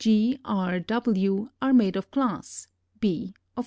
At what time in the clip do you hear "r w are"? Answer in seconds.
0.43-1.73